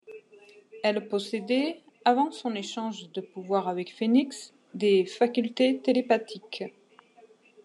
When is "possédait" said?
1.07-1.83